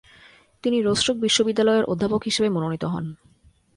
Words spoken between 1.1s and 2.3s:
বিশ্ববিদ্যালয়ের অধ্যাপক